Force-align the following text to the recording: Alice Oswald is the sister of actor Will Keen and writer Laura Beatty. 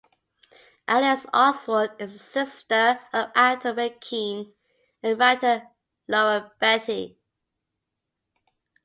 Alice 0.87 1.27
Oswald 1.31 1.91
is 1.99 2.13
the 2.13 2.17
sister 2.19 2.99
of 3.13 3.29
actor 3.35 3.71
Will 3.71 3.93
Keen 4.01 4.51
and 5.03 5.19
writer 5.19 5.67
Laura 6.07 6.51
Beatty. 6.59 7.19